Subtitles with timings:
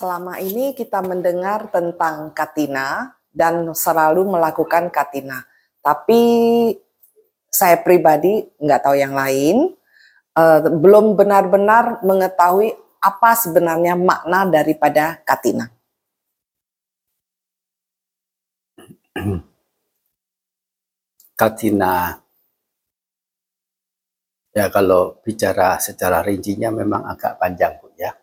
[0.00, 5.44] Selama ini kita mendengar tentang katina dan selalu melakukan katina.
[5.84, 6.22] Tapi
[7.52, 9.76] saya pribadi nggak tahu yang lain,
[10.40, 15.68] uh, belum benar-benar mengetahui apa sebenarnya makna daripada katina.
[21.36, 22.20] Katina
[24.52, 28.19] ya kalau bicara secara rincinya memang agak panjang Bu ya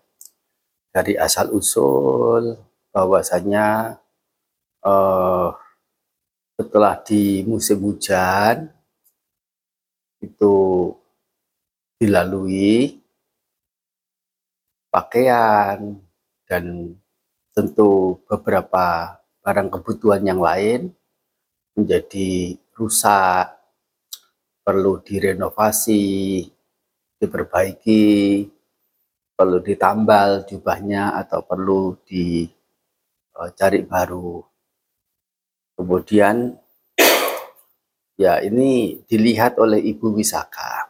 [0.98, 2.58] dari asal usul
[2.90, 4.02] bahwasanya
[4.82, 5.54] uh,
[6.58, 8.74] setelah di musim hujan
[10.26, 10.90] itu
[12.02, 12.98] dilalui
[14.90, 16.02] pakaian
[16.50, 16.98] dan
[17.54, 20.90] tentu beberapa barang kebutuhan yang lain
[21.78, 23.54] menjadi rusak,
[24.66, 26.42] perlu direnovasi,
[27.22, 28.06] diperbaiki,
[29.38, 34.42] perlu ditambal jubahnya atau perlu dicari e, baru.
[35.78, 36.58] Kemudian
[38.24, 40.90] ya ini dilihat oleh Ibu Wisaka.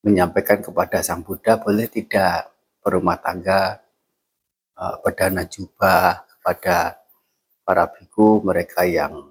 [0.00, 2.48] Menyampaikan kepada Sang Buddha boleh tidak
[2.80, 3.84] berumah tangga
[4.80, 6.96] uh, perdana jubah kepada
[7.60, 9.29] para biku mereka yang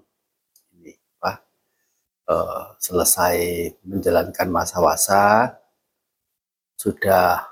[2.29, 3.35] uh, selesai
[3.81, 5.57] menjalankan masa wasa
[6.77, 7.43] sudah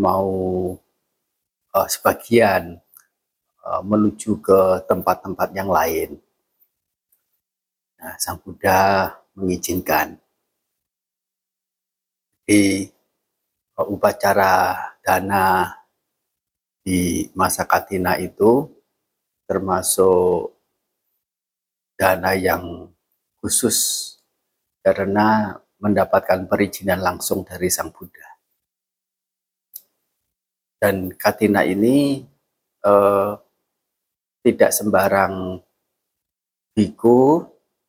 [0.00, 0.26] mau
[1.76, 2.80] uh, sebagian
[3.62, 6.18] uh, menuju ke tempat-tempat yang lain.
[8.00, 10.18] Nah, Sang Buddha mengizinkan
[12.44, 12.88] di
[13.78, 15.70] uh, upacara dana
[16.84, 18.68] di masa Katina itu
[19.48, 20.52] termasuk
[21.96, 22.90] dana yang
[23.38, 24.13] khusus
[24.84, 28.36] karena mendapatkan perizinan langsung dari Sang Buddha.
[30.76, 32.20] Dan Katina ini
[32.84, 33.32] eh,
[34.44, 35.56] tidak sembarang
[36.76, 37.40] biku,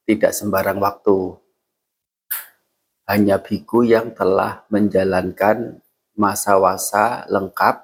[0.07, 1.35] tidak sembarang waktu.
[3.11, 5.83] Hanya biku yang telah menjalankan
[6.15, 7.83] masa wasa lengkap,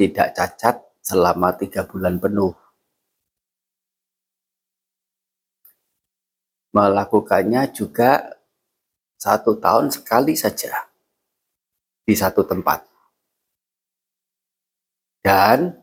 [0.00, 2.56] tidak cacat selama tiga bulan penuh.
[6.72, 8.38] Melakukannya juga
[9.18, 10.88] satu tahun sekali saja
[12.06, 12.86] di satu tempat.
[15.20, 15.74] Dan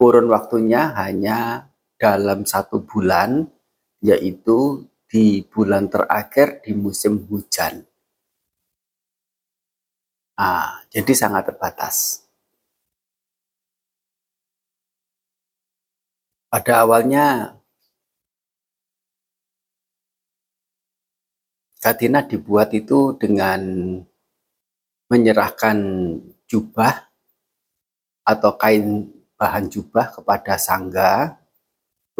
[0.00, 1.68] kurun waktunya hanya
[2.00, 3.44] dalam satu bulan,
[4.00, 7.84] yaitu di bulan terakhir di musim hujan.
[10.40, 12.24] Nah, jadi sangat terbatas.
[16.48, 17.59] Pada awalnya
[21.80, 23.96] Katina dibuat itu dengan
[25.08, 25.78] menyerahkan
[26.44, 27.08] jubah
[28.20, 29.08] atau kain
[29.40, 31.40] bahan jubah kepada sangga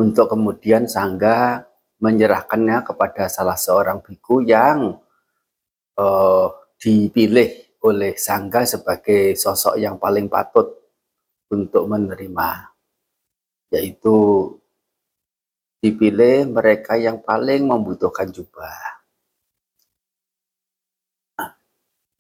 [0.01, 1.69] untuk kemudian sangga
[2.01, 4.97] menyerahkannya kepada salah seorang biku yang
[6.01, 6.49] uh,
[6.81, 10.73] dipilih oleh sangga sebagai sosok yang paling patut
[11.53, 12.73] untuk menerima
[13.77, 14.49] yaitu
[15.85, 18.90] dipilih mereka yang paling membutuhkan jubah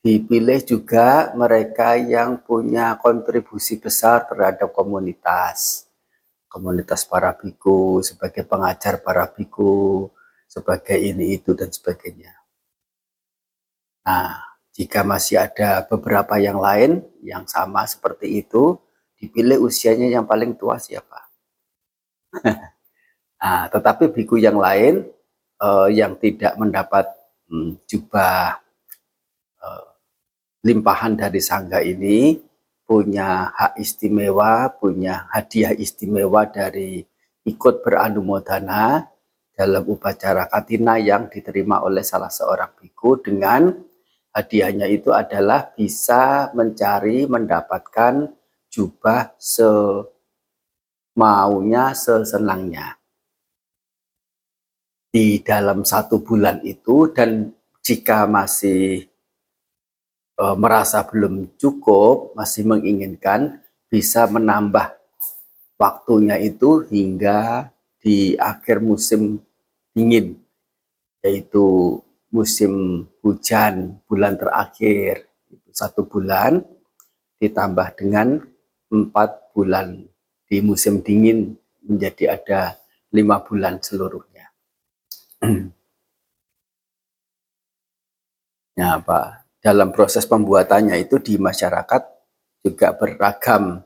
[0.00, 5.84] Dipilih juga mereka yang punya kontribusi besar terhadap komunitas.
[6.48, 10.08] Komunitas para biku, sebagai pengajar para biku,
[10.48, 12.32] sebagai ini itu dan sebagainya.
[14.08, 14.40] Nah,
[14.72, 18.80] jika masih ada beberapa yang lain yang sama seperti itu,
[19.20, 21.28] dipilih usianya yang paling tua siapa?
[23.44, 25.04] nah, tetapi biku yang lain
[25.60, 27.04] eh, yang tidak mendapat
[27.52, 28.64] hmm, jubah
[30.60, 32.36] limpahan dari sangga ini
[32.84, 37.00] punya hak istimewa, punya hadiah istimewa dari
[37.46, 39.06] ikut beranumodana
[39.54, 43.72] dalam upacara katina yang diterima oleh salah seorang biku dengan
[44.32, 48.32] hadiahnya itu adalah bisa mencari mendapatkan
[48.70, 49.34] jubah
[51.14, 52.96] semaunya sesenangnya.
[55.10, 57.50] Di dalam satu bulan itu dan
[57.82, 59.09] jika masih
[60.40, 63.60] e, merasa belum cukup, masih menginginkan
[63.92, 64.96] bisa menambah
[65.76, 67.68] waktunya itu hingga
[68.00, 69.44] di akhir musim
[69.92, 70.40] dingin,
[71.20, 72.00] yaitu
[72.32, 75.28] musim hujan bulan terakhir
[75.74, 76.64] satu bulan
[77.42, 78.40] ditambah dengan
[78.88, 80.08] empat bulan
[80.48, 82.78] di musim dingin menjadi ada
[83.10, 84.46] lima bulan seluruhnya.
[88.78, 92.02] ya Pak dalam proses pembuatannya itu di masyarakat
[92.64, 93.84] juga beragam.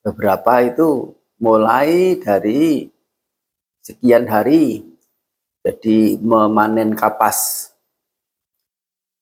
[0.00, 2.88] Beberapa itu mulai dari
[3.84, 4.80] sekian hari
[5.60, 7.68] jadi memanen kapas.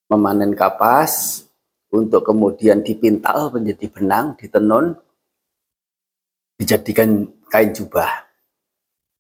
[0.07, 1.45] Memanen kapas
[1.91, 4.95] untuk kemudian dipintal menjadi benang ditenun
[6.63, 8.31] dijadikan kain jubah.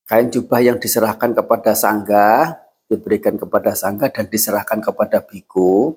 [0.08, 2.56] Kain jubah yang diserahkan kepada sangga
[2.88, 5.92] diberikan kepada sangga dan diserahkan kepada biku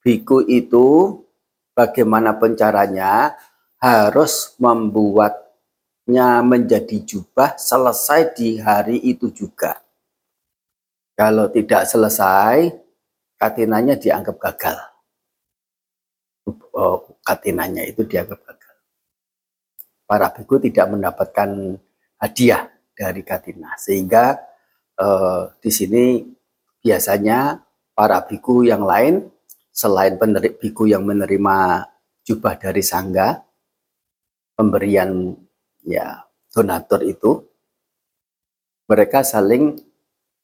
[0.00, 1.20] biku itu
[1.76, 3.36] bagaimana pencaranya
[3.80, 9.80] harus membuatnya menjadi jubah selesai di hari itu juga.
[11.16, 12.72] Kalau tidak selesai,
[13.36, 14.76] katinanya dianggap gagal.
[16.72, 18.76] Oh, katinanya itu dianggap gagal.
[20.08, 21.76] Para biku tidak mendapatkan
[22.20, 24.36] hadiah dari katina, sehingga
[24.96, 26.04] eh, di sini
[26.80, 27.60] biasanya
[27.92, 29.28] para biku yang lain
[29.80, 31.88] selain penerik biku yang menerima
[32.20, 33.40] jubah dari sangga,
[34.52, 35.32] pemberian
[35.88, 36.20] ya
[36.52, 37.40] donatur itu,
[38.84, 39.80] mereka saling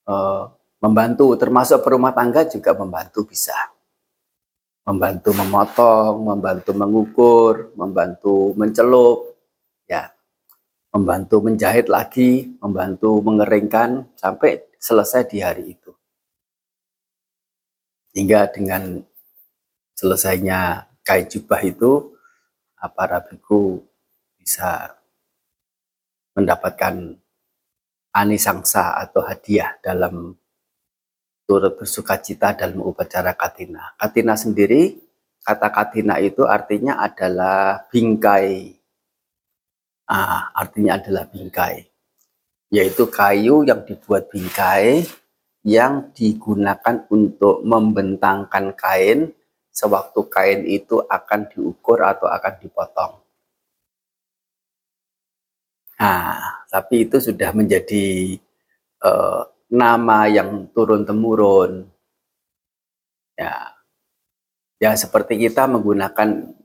[0.08, 0.48] uh,
[0.80, 3.52] membantu, termasuk perumah tangga juga membantu bisa.
[4.88, 9.34] Membantu memotong, membantu mengukur, membantu mencelup,
[9.84, 10.14] ya,
[10.94, 15.90] membantu menjahit lagi, membantu mengeringkan sampai selesai di hari itu.
[18.14, 19.02] Hingga dengan
[19.96, 22.12] selesainya kain jubah itu
[22.94, 23.82] para biku
[24.38, 24.94] bisa
[26.38, 27.18] mendapatkan
[28.14, 30.38] anisangsa atau hadiah dalam
[31.48, 33.96] turut bersuka cita dalam upacara katina.
[33.98, 34.98] Katina sendiri,
[35.42, 38.76] kata katina itu artinya adalah bingkai.
[40.06, 41.86] Ah, artinya adalah bingkai.
[42.70, 45.06] Yaitu kayu yang dibuat bingkai
[45.66, 49.34] yang digunakan untuk membentangkan kain
[49.76, 53.12] sewaktu kain itu akan diukur atau akan dipotong.
[56.00, 58.36] Nah, tapi itu sudah menjadi
[59.04, 61.84] uh, nama yang turun temurun.
[63.36, 63.76] Ya,
[64.80, 66.56] ya seperti kita menggunakan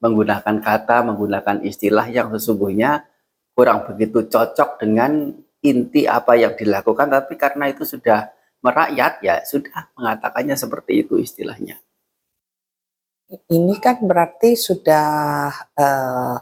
[0.00, 3.08] menggunakan kata, menggunakan istilah yang sesungguhnya
[3.56, 9.88] kurang begitu cocok dengan inti apa yang dilakukan, tapi karena itu sudah merakyat ya sudah
[9.96, 11.80] mengatakannya seperti itu istilahnya
[13.30, 16.36] ini kan berarti sudah uh,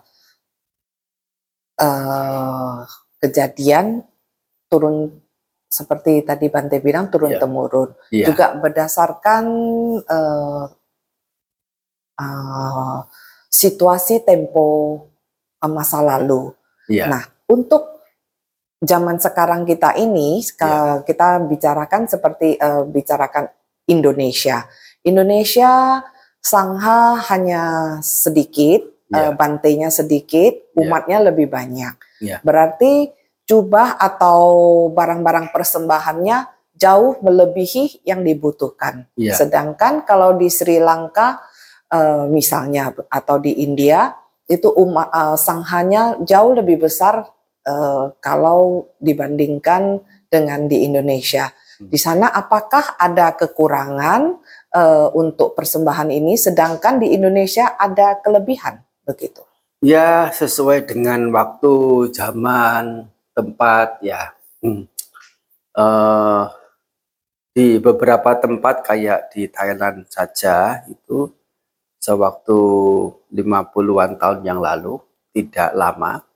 [1.76, 2.76] uh,
[3.20, 4.04] kejadian
[4.72, 5.12] turun
[5.68, 7.40] seperti tadi Bante bilang turun yeah.
[7.40, 8.26] temurun yeah.
[8.32, 9.44] juga berdasarkan
[10.00, 10.64] uh,
[12.16, 12.98] uh,
[13.52, 14.68] situasi tempo
[15.60, 16.56] uh, masa lalu.
[16.88, 17.12] Yeah.
[17.12, 18.00] Nah untuk
[18.80, 21.04] zaman sekarang kita ini yeah.
[21.04, 23.52] kita bicarakan seperti uh, bicarakan
[23.92, 24.64] Indonesia.
[25.04, 26.00] Indonesia
[26.48, 27.64] Sangha hanya
[28.00, 29.28] sedikit, yeah.
[29.28, 29.28] Ya.
[29.28, 30.80] uh, bantainya sedikit, ya.
[30.80, 31.26] umatnya yeah.
[31.28, 31.94] lebih banyak.
[32.24, 32.40] Yeah.
[32.40, 33.12] Berarti
[33.44, 34.40] jubah atau
[34.92, 36.48] barang-barang persembahannya
[36.78, 39.04] jauh melebihi yang dibutuhkan.
[39.18, 39.36] Yeah.
[39.36, 41.42] Sedangkan kalau di Sri Lanka
[41.92, 44.14] uh, misalnya atau di India
[44.48, 47.28] itu umat uh, sanghanya jauh lebih besar
[47.68, 51.52] uh, kalau dibandingkan dengan di Indonesia.
[51.80, 51.92] Hmm.
[51.92, 54.40] Di sana apakah ada kekurangan
[54.74, 59.40] uh, untuk persembahan ini, sedangkan di Indonesia ada kelebihan begitu.
[59.78, 64.34] Ya, sesuai dengan waktu, zaman, tempat, ya.
[64.58, 64.90] Hmm.
[65.78, 66.50] Uh,
[67.54, 71.30] di beberapa tempat kayak di Thailand saja itu
[72.02, 72.58] sewaktu
[73.30, 74.98] 50-an tahun yang lalu,
[75.30, 76.26] tidak lama.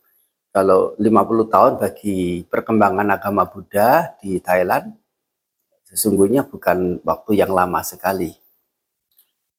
[0.54, 5.01] Kalau 50 tahun bagi perkembangan agama Buddha di Thailand,
[5.92, 8.32] sesungguhnya bukan waktu yang lama sekali.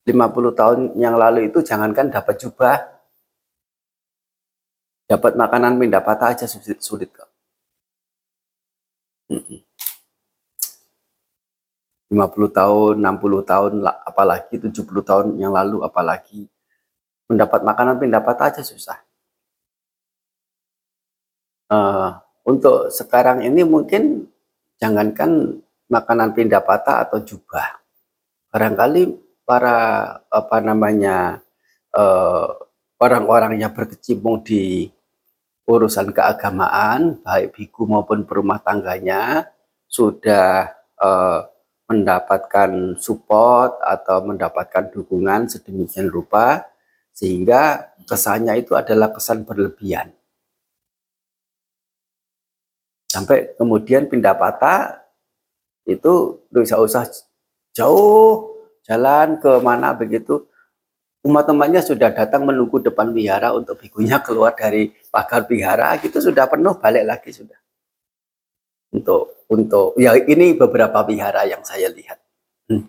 [0.03, 0.19] 50
[0.57, 2.75] tahun yang lalu itu jangankan dapat jubah,
[5.05, 7.29] dapat makanan pata aja sulit, sulit kok.
[9.29, 9.61] 50
[12.53, 16.49] tahun, 60 tahun, apalagi 70 tahun yang lalu, apalagi
[17.29, 18.99] mendapat makanan pata aja susah.
[21.71, 24.29] Uh, untuk sekarang ini mungkin
[24.77, 25.63] jangankan
[25.93, 27.77] makanan pindah patah atau jubah.
[28.49, 29.13] Barangkali
[29.45, 29.77] para
[30.33, 31.45] apa namanya
[31.93, 32.49] eh,
[32.97, 34.89] orang-orang yang berkecimpung di
[35.67, 39.47] urusan keagamaan, baik biku maupun perumah tangganya,
[39.87, 41.47] sudah uh,
[41.87, 46.67] mendapatkan support atau mendapatkan dukungan sedemikian rupa,
[47.15, 50.11] sehingga kesannya itu adalah kesan berlebihan.
[53.07, 55.02] Sampai kemudian pindah patah
[55.83, 57.03] itu tidak usah
[57.75, 58.53] jauh
[58.87, 60.47] jalan ke mana begitu.
[61.23, 65.95] Umat temannya sudah datang menunggu depan wihara untuk bikunya keluar dari pagar wihara.
[66.03, 67.55] Gitu sudah penuh balik lagi sudah.
[68.91, 72.19] Untuk untuk ya ini beberapa wihara yang saya lihat.
[72.63, 72.87] Hmm.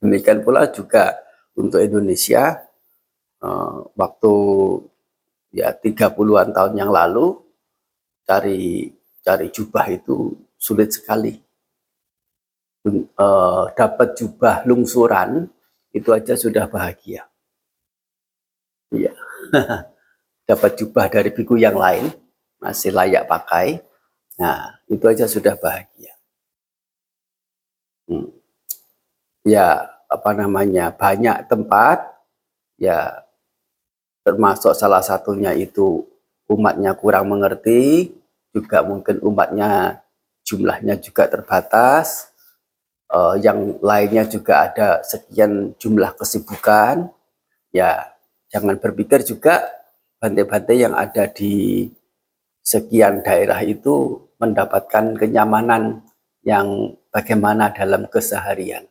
[0.00, 1.12] demikian pula juga
[1.56, 2.56] untuk Indonesia
[3.44, 4.32] uh, waktu
[5.52, 7.36] ya 30-an tahun yang lalu
[8.24, 8.88] cari
[9.20, 11.36] cari jubah itu sulit sekali
[13.18, 15.50] uh, dapat jubah lungsuran
[15.90, 17.26] itu aja sudah bahagia.
[18.92, 19.12] Iya.
[20.46, 22.06] Dapat jubah dari biku yang lain,
[22.62, 23.82] masih layak pakai.
[24.38, 26.14] Nah, itu aja sudah bahagia.
[28.06, 28.30] Hmm.
[29.42, 30.94] Ya, apa namanya?
[30.94, 32.14] Banyak tempat
[32.78, 33.26] ya
[34.22, 36.06] termasuk salah satunya itu
[36.46, 38.14] umatnya kurang mengerti,
[38.54, 40.02] juga mungkin umatnya
[40.46, 42.30] jumlahnya juga terbatas,
[43.10, 47.10] uh, yang lainnya juga ada sekian jumlah kesibukan,
[47.70, 48.10] ya
[48.50, 49.66] jangan berpikir juga
[50.18, 51.86] bantai-bantai yang ada di
[52.66, 56.02] sekian daerah itu mendapatkan kenyamanan
[56.42, 58.86] yang bagaimana dalam keseharian.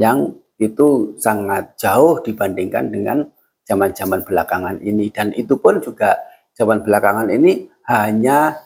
[0.00, 3.18] Yang itu sangat jauh dibandingkan dengan
[3.66, 5.10] zaman-zaman belakangan ini.
[5.10, 6.16] Dan itu pun juga
[6.56, 8.56] zaman belakangan ini hanya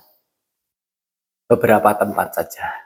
[1.47, 2.86] beberapa tempat saja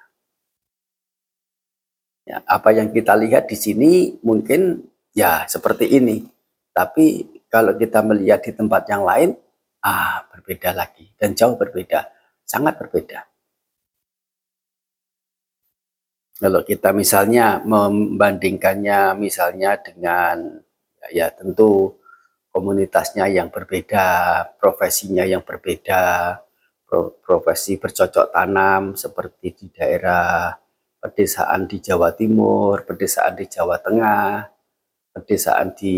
[2.29, 4.85] Ya, apa yang kita lihat di sini mungkin
[5.17, 6.23] ya seperti ini.
[6.71, 9.35] Tapi kalau kita melihat di tempat yang lain,
[9.83, 12.07] ah berbeda lagi dan jauh berbeda,
[12.47, 13.27] sangat berbeda.
[16.41, 20.57] Kalau kita misalnya membandingkannya misalnya dengan
[21.13, 22.01] ya tentu
[22.49, 24.09] komunitasnya yang berbeda,
[24.57, 26.37] profesinya yang berbeda,
[27.21, 30.51] profesi bercocok tanam seperti di daerah
[31.01, 34.45] pedesaan di Jawa Timur, pedesaan di Jawa Tengah,
[35.17, 35.97] pedesaan di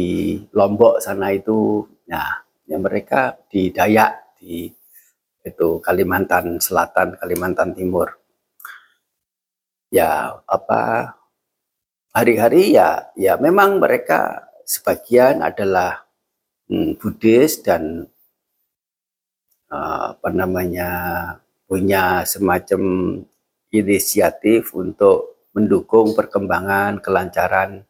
[0.54, 4.70] Lombok sana itu, nah, ya mereka di Dayak di
[5.42, 8.14] itu Kalimantan Selatan, Kalimantan Timur.
[9.92, 11.12] Ya apa
[12.16, 16.06] hari-hari ya ya memang mereka sebagian adalah
[16.70, 18.08] hmm, Buddhis dan
[19.68, 20.88] uh, apa namanya
[21.68, 22.82] punya semacam
[23.72, 27.88] inisiatif untuk mendukung perkembangan kelancaran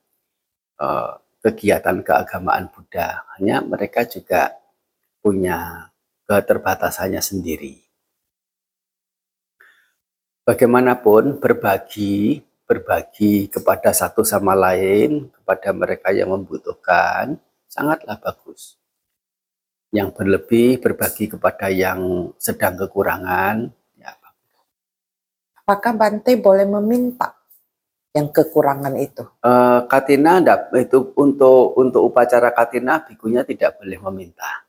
[0.78, 3.26] uh, kegiatan keagamaan Buddha.
[3.36, 4.54] Hanya mereka juga
[5.18, 5.90] punya
[6.26, 7.82] keterbatasannya sendiri.
[10.42, 17.38] Bagaimanapun berbagi, berbagi kepada satu sama lain, kepada mereka yang membutuhkan,
[17.70, 18.74] sangatlah bagus.
[19.94, 23.70] Yang berlebih berbagi kepada yang sedang kekurangan,
[25.62, 27.38] apakah Bante boleh meminta
[28.10, 29.22] yang kekurangan itu?
[29.40, 30.42] Uh, katina
[30.74, 34.66] itu untuk untuk upacara katina bikunya tidak boleh meminta.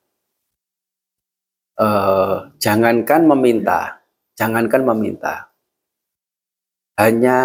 [1.74, 3.98] Uh, jangankan meminta,
[4.38, 5.50] jangankan meminta,
[7.02, 7.40] hanya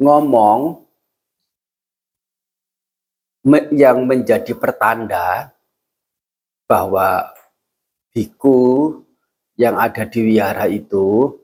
[0.00, 0.88] ngomong
[3.76, 5.52] yang menjadi pertanda
[6.64, 7.30] bahwa
[8.16, 8.90] biku
[9.60, 11.36] yang ada di wihara itu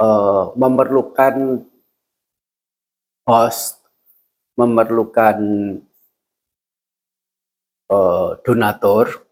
[0.00, 1.64] uh, memerlukan
[3.26, 3.82] host,
[4.54, 5.38] memerlukan
[7.90, 9.26] uh, donatur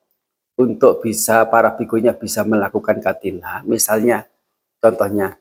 [0.54, 3.62] untuk bisa para bikunya bisa melakukan katina.
[3.66, 4.26] Misalnya,
[4.78, 5.38] contohnya,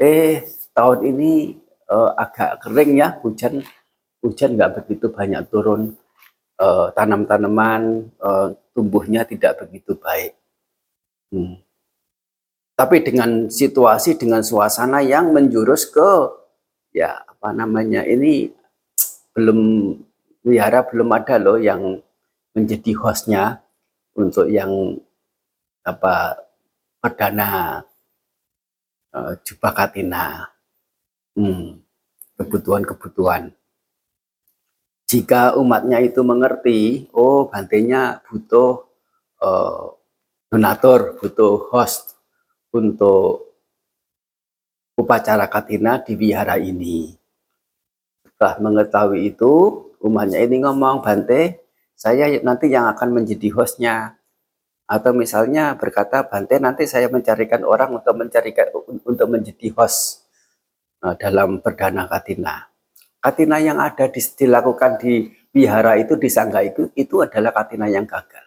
[0.00, 1.56] eh tahun ini
[1.92, 3.60] uh, agak kering ya, hujan
[4.22, 5.96] hujan nggak begitu banyak turun,
[6.62, 10.32] uh, tanam-tanaman uh, tumbuhnya tidak begitu baik.
[11.32, 11.71] Hmm
[12.72, 16.10] tapi dengan situasi dengan suasana yang menjurus ke
[16.96, 18.52] ya apa namanya ini
[19.32, 19.92] belum
[20.44, 22.00] wihara belum ada loh yang
[22.52, 23.64] menjadi hostnya
[24.12, 25.00] untuk yang
[25.82, 26.36] apa
[27.00, 27.82] perdana
[29.10, 30.52] uh, jubah katina
[31.34, 31.80] hmm,
[32.38, 33.52] kebutuhan-kebutuhan.
[35.08, 38.88] Jika umatnya itu mengerti oh bantenya butuh
[39.44, 39.92] uh,
[40.48, 42.11] donatur butuh host
[42.72, 43.52] untuk
[44.96, 47.12] upacara katina di wihara ini.
[48.24, 49.52] Setelah mengetahui itu,
[50.02, 51.62] umatnya ini ngomong, Bante,
[51.92, 54.16] saya nanti yang akan menjadi hostnya.
[54.88, 58.68] Atau misalnya berkata, Bante, nanti saya mencarikan orang untuk mencarikan
[59.04, 60.26] untuk menjadi host
[61.04, 62.68] eh, dalam perdana katina.
[63.22, 68.02] Katina yang ada di, dilakukan di wihara itu, di sangga itu, itu adalah katina yang
[68.02, 68.42] gagal.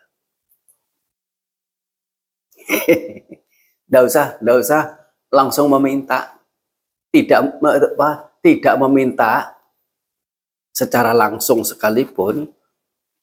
[3.85, 4.81] Tidak usah, tidak usah
[5.29, 6.37] langsung meminta.
[7.13, 9.55] Tidak apa, tidak meminta
[10.75, 12.51] secara langsung sekalipun,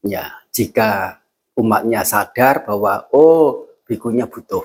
[0.01, 1.21] ya jika
[1.53, 4.65] umatnya sadar bahwa oh bikunya butuh,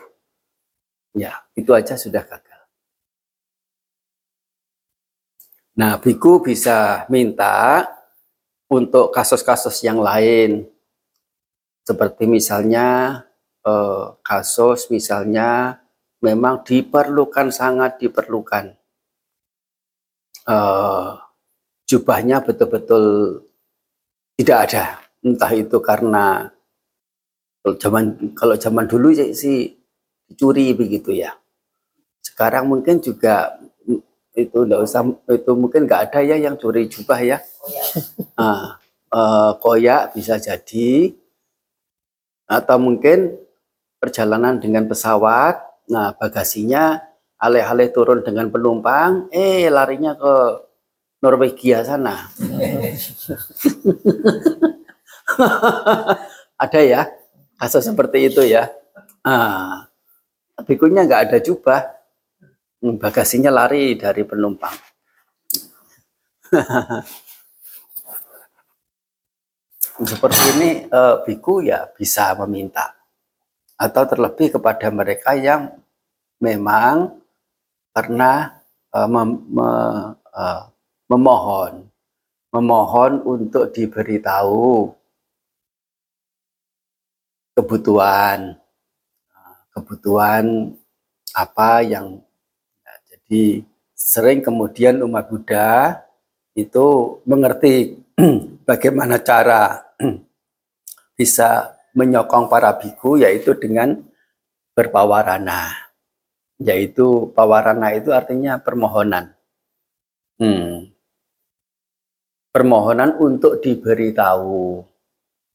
[1.11, 2.63] ya itu aja sudah gagal.
[5.77, 7.85] Nah, biku bisa minta
[8.71, 10.65] untuk kasus-kasus yang lain,
[11.83, 13.21] seperti misalnya
[13.61, 15.83] eh, kasus misalnya
[16.21, 18.73] memang diperlukan sangat diperlukan.
[20.47, 21.09] Eh,
[21.87, 23.03] jubahnya betul-betul
[24.39, 24.85] tidak ada.
[25.19, 26.47] Entah itu karena
[27.59, 29.75] kalau zaman kalau zaman dulu sih
[30.29, 31.35] dicuri begitu ya.
[32.23, 33.59] Sekarang mungkin juga
[34.37, 35.01] itu enggak usah
[35.33, 37.37] itu mungkin nggak ada ya yang curi jubah ya.
[38.37, 38.77] Ah,
[39.11, 41.11] eh, koyak bisa jadi.
[42.47, 43.35] Atau mungkin
[43.99, 46.99] perjalanan dengan pesawat nah bagasinya
[47.37, 50.35] alih-alih turun dengan penumpang eh larinya ke
[51.17, 52.29] Norwegia sana.
[56.61, 57.01] Ada ya
[57.57, 58.69] kasus seperti itu ya.
[59.25, 59.89] Ah,
[60.65, 61.83] bikunya nggak ada jubah
[62.81, 64.73] hmm, bagasinya lari dari penumpang.
[69.97, 72.96] Seperti ini uh, biku ya bisa meminta
[73.77, 75.77] atau terlebih kepada mereka yang
[76.41, 77.21] memang
[77.93, 78.57] pernah
[78.93, 79.69] uh, mem, me,
[80.33, 80.61] uh,
[81.07, 81.85] memohon
[82.49, 84.89] memohon untuk diberitahu
[87.53, 88.57] kebutuhan
[89.77, 90.73] kebutuhan
[91.37, 92.17] apa yang
[92.81, 93.61] ya, jadi
[93.93, 96.01] sering kemudian umat Buddha
[96.57, 97.93] itu mengerti
[98.69, 99.93] bagaimana cara
[101.17, 103.97] bisa menyokong para biku yaitu dengan
[104.77, 105.73] berpawarana.
[106.61, 109.33] Yaitu pawarana itu artinya permohonan.
[110.37, 110.93] Hmm.
[112.53, 114.85] Permohonan untuk diberitahu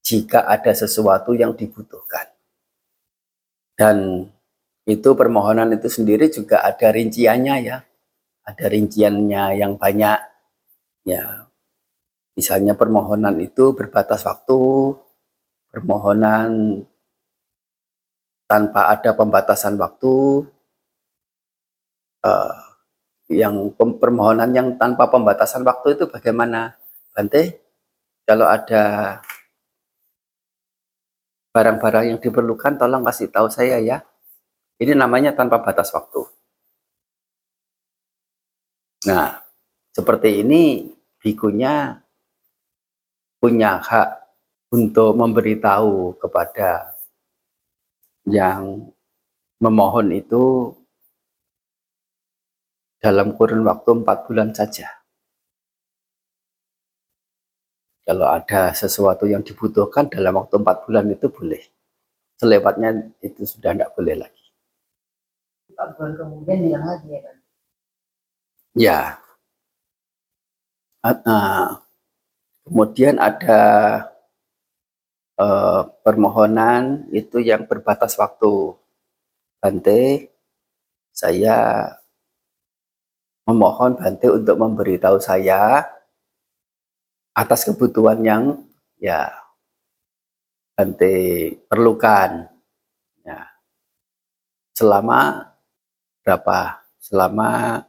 [0.02, 2.26] jika ada sesuatu yang dibutuhkan.
[3.78, 4.26] Dan
[4.82, 7.78] itu permohonan itu sendiri juga ada rinciannya ya.
[8.42, 10.18] Ada rinciannya yang banyak.
[11.02, 11.50] Ya,
[12.32, 14.60] Misalnya permohonan itu berbatas waktu,
[15.72, 16.84] permohonan
[18.44, 20.44] tanpa ada pembatasan waktu,
[22.20, 22.56] uh,
[23.32, 26.76] yang permohonan yang tanpa pembatasan waktu itu bagaimana,
[27.16, 27.64] Bante?
[28.28, 29.18] Kalau ada
[31.56, 34.04] barang-barang yang diperlukan, tolong kasih tahu saya ya.
[34.76, 36.24] Ini namanya tanpa batas waktu.
[39.08, 39.42] Nah,
[39.90, 41.98] seperti ini bikunya
[43.42, 44.21] punya hak
[44.72, 46.96] untuk memberitahu kepada
[48.24, 48.88] yang
[49.60, 50.72] memohon itu
[52.98, 54.88] dalam kurun waktu empat bulan saja.
[58.02, 61.62] Kalau ada sesuatu yang dibutuhkan dalam waktu empat bulan itu boleh.
[62.40, 64.46] Selewatnya itu sudah tidak boleh lagi.
[65.70, 67.36] Empat bulan kemudian bilang lagi ya kan?
[68.74, 69.00] Ya.
[71.02, 71.82] Uh,
[72.62, 73.60] Kemudian ada
[75.42, 78.78] eh, permohonan itu yang berbatas waktu.
[79.62, 80.30] Bante,
[81.14, 81.86] saya
[83.46, 85.86] memohon Bante untuk memberitahu saya
[87.34, 88.44] atas kebutuhan yang
[88.98, 89.30] ya
[90.72, 91.14] Bante
[91.68, 92.48] perlukan.
[93.22, 93.40] Ya.
[94.74, 95.52] Selama
[96.24, 96.82] berapa?
[97.02, 97.82] Selama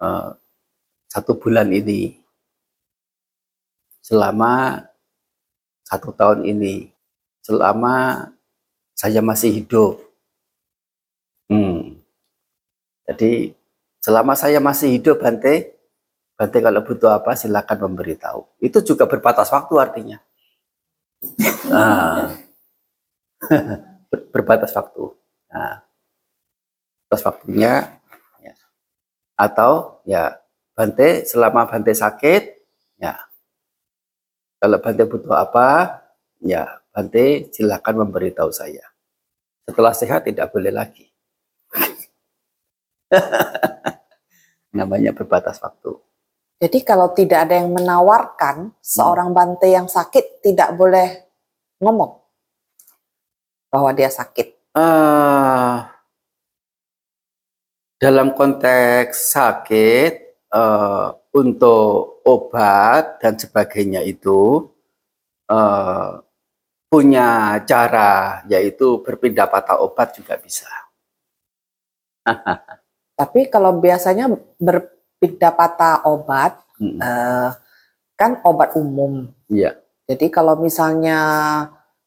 [0.00, 0.28] uh,
[1.08, 2.18] satu bulan ini
[4.08, 4.80] selama
[5.88, 6.92] satu tahun ini,
[7.40, 8.28] selama
[8.92, 10.04] saya masih hidup.
[11.48, 11.96] Hmm.
[13.08, 13.56] Jadi
[14.04, 15.72] selama saya masih hidup, Bante,
[16.36, 18.60] Bante kalau butuh apa silakan memberitahu.
[18.60, 20.18] Itu juga berbatas waktu artinya.
[21.68, 22.32] Nah,
[24.32, 25.12] berbatas waktu.
[25.50, 25.82] Nah,
[27.08, 27.98] batas waktunya
[28.40, 28.54] ya.
[29.36, 30.38] atau ya
[30.78, 32.57] Bante selama Bante sakit
[34.58, 35.98] kalau Bante butuh apa,
[36.42, 38.82] ya Bante silakan memberitahu saya.
[39.66, 41.06] Setelah sehat tidak boleh lagi.
[44.78, 45.94] Namanya berbatas waktu.
[46.58, 51.30] Jadi kalau tidak ada yang menawarkan, seorang Bante yang sakit tidak boleh
[51.78, 52.18] ngomong
[53.70, 54.74] bahwa dia sakit.
[54.74, 55.86] Uh,
[57.98, 60.12] dalam konteks sakit,
[60.50, 64.68] uh, untuk obat dan sebagainya itu
[65.52, 66.20] uh,
[66.88, 70.68] punya cara yaitu berpindah patah obat juga bisa.
[73.18, 76.98] Tapi kalau biasanya berpindah patah obat hmm.
[77.00, 77.50] uh,
[78.18, 79.30] kan obat umum.
[79.52, 79.78] Iya.
[80.08, 81.20] Jadi kalau misalnya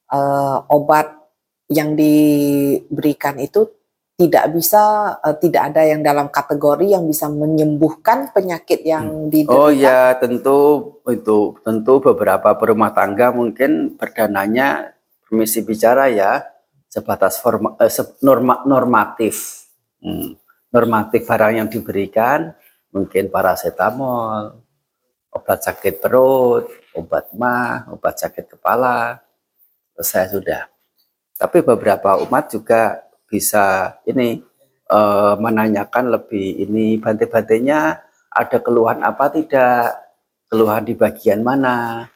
[0.10, 1.14] eh, obat
[1.72, 3.70] yang diberikan itu
[4.22, 9.58] tidak bisa eh, tidak ada yang dalam kategori yang bisa menyembuhkan penyakit yang diderita.
[9.58, 10.60] Oh ya, tentu
[11.10, 14.94] itu tentu beberapa berumah tangga mungkin perdananya
[15.26, 16.46] permisi bicara ya
[16.86, 19.66] sebatas forma, eh, se- norma, normatif.
[19.98, 20.38] Hmm,
[20.72, 22.56] Normatif barang yang diberikan
[22.96, 24.56] mungkin paracetamol,
[25.36, 29.20] obat sakit perut, obat mah, obat sakit kepala.
[30.00, 30.72] Selesai sudah.
[31.36, 34.44] Tapi beberapa umat juga bisa ini
[34.92, 39.96] eh, menanyakan lebih ini bante-bantenya ada keluhan apa tidak,
[40.48, 42.08] keluhan di bagian mana,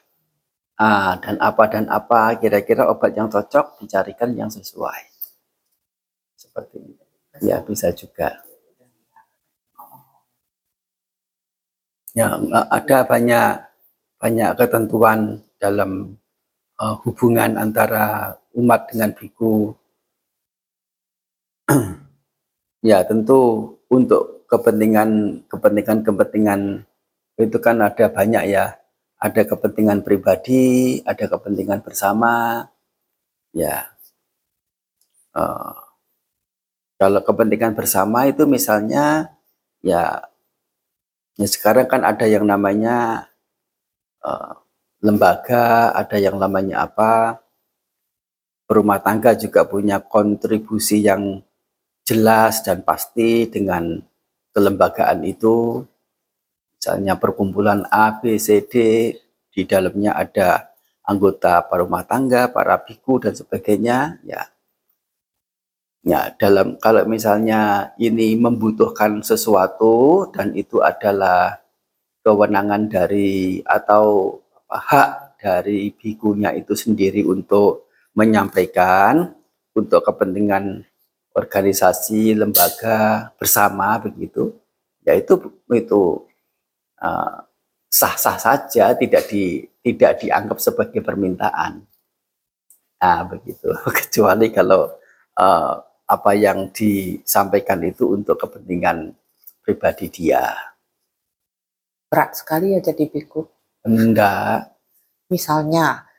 [0.80, 5.02] ah, dan apa dan apa, kira-kira obat yang cocok dicarikan yang sesuai.
[6.36, 7.04] Seperti ini.
[7.44, 8.44] Ya bisa juga.
[12.16, 12.40] Ya
[12.72, 13.60] ada banyak
[14.16, 16.16] banyak ketentuan dalam
[16.80, 19.76] eh, hubungan antara umat dengan biku.
[22.90, 26.62] Ya tentu untuk kepentingan kepentingan kepentingan
[27.36, 28.78] itu kan ada banyak ya.
[29.16, 32.62] Ada kepentingan pribadi ada kepentingan bersama
[33.56, 33.90] ya.
[35.36, 35.76] Eh,
[37.00, 39.36] kalau kepentingan bersama itu misalnya
[39.84, 40.24] ya
[41.36, 43.28] ya sekarang kan ada yang namanya
[44.24, 44.54] eh,
[45.04, 47.40] lembaga ada yang namanya apa
[48.66, 51.45] rumah tangga juga punya kontribusi yang
[52.06, 53.98] jelas dan pasti dengan
[54.54, 55.82] kelembagaan itu
[56.78, 58.74] misalnya perkumpulan A, B, C, D
[59.50, 60.70] di dalamnya ada
[61.02, 64.54] anggota para rumah tangga, para biku dan sebagainya ya.
[66.06, 71.66] Ya dalam kalau misalnya ini membutuhkan sesuatu dan itu adalah
[72.22, 74.38] kewenangan dari atau
[74.70, 75.10] apa, hak
[75.42, 79.34] dari bikunya itu sendiri untuk menyampaikan
[79.74, 80.86] untuk kepentingan
[81.36, 84.56] organisasi lembaga bersama begitu
[85.06, 85.38] ya itu
[85.70, 86.26] itu
[87.04, 87.38] uh,
[87.92, 91.86] sah-sah saja tidak di tidak dianggap sebagai permintaan.
[93.00, 93.70] Nah begitu.
[94.02, 94.90] Kecuali kalau
[95.38, 95.74] uh,
[96.06, 99.14] apa yang disampaikan itu untuk kepentingan
[99.62, 100.50] pribadi dia.
[102.10, 103.46] Berat sekali ya jadi biku.
[103.86, 104.74] enggak.
[105.30, 106.10] Misalnya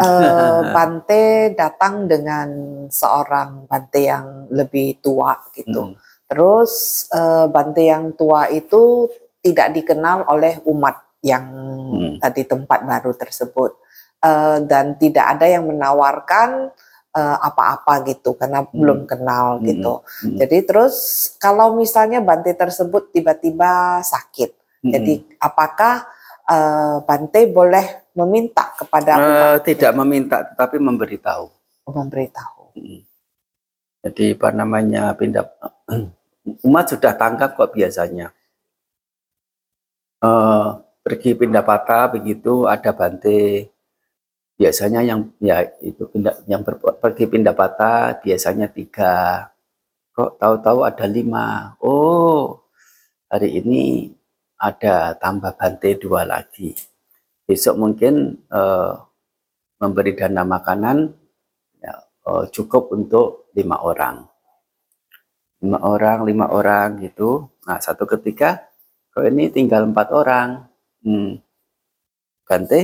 [0.00, 2.48] eh, Bante datang dengan
[2.88, 5.92] seorang Bante yang lebih tua gitu.
[5.92, 5.94] Mm.
[6.28, 6.72] Terus
[7.12, 9.08] eh, Bante yang tua itu
[9.42, 11.44] tidak dikenal oleh umat yang
[11.92, 12.16] Hmm.
[12.18, 13.78] tadi tempat baru tersebut
[14.22, 16.70] Eh, dan tidak ada yang menawarkan
[17.12, 19.66] eh, apa-apa gitu karena belum kenal Hmm.
[19.66, 19.94] gitu.
[20.24, 20.36] Mm.
[20.40, 20.94] Jadi terus
[21.42, 24.54] kalau misalnya Bante tersebut tiba-tiba sakit,
[24.86, 24.90] Mm.
[24.94, 26.06] jadi apakah
[26.48, 31.46] eh, Bante boleh meminta kepada umat tidak meminta tetapi memberitahu
[31.88, 32.78] memberitahu?
[32.78, 33.02] Mm.
[34.02, 35.46] Jadi apa namanya pindah
[36.66, 38.34] umat sudah tangkap kok biasanya.
[40.22, 40.68] Eh,
[41.02, 43.66] pergi pindah patah begitu ada bante
[44.54, 49.50] biasanya yang ya itu pindah yang ber- pergi pindah patah biasanya tiga
[50.14, 52.62] kok tahu-tahu ada lima oh
[53.26, 54.14] hari ini
[54.62, 56.70] ada tambah bante dua lagi.
[57.42, 58.94] Besok mungkin eh,
[59.82, 61.10] memberi dana makanan
[61.82, 61.94] ya,
[62.30, 64.22] eh, cukup untuk lima orang.
[65.66, 67.50] Lima orang lima orang gitu.
[67.66, 68.70] Nah satu ketika
[69.10, 70.70] kok ini tinggal empat orang?
[71.02, 71.42] Hmm.
[72.46, 72.80] Bante